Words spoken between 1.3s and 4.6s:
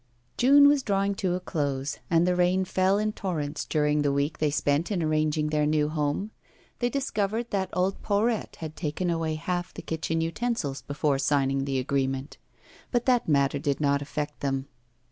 a close, and the rain fell in torrents during the week they